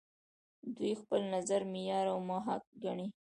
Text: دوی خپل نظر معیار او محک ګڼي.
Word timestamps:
دوی 0.75 0.93
خپل 1.01 1.21
نظر 1.35 1.61
معیار 1.71 2.05
او 2.13 2.19
محک 2.29 2.63
ګڼي. 2.83 3.07